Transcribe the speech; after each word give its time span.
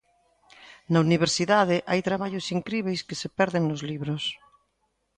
Na 0.91 0.99
universidade 1.07 1.77
hai 1.89 2.01
traballos 2.09 2.45
incríbeis 2.57 3.01
que 3.07 3.19
se 3.21 3.29
perden 3.39 3.63
nos 3.65 3.81
libros. 3.89 4.23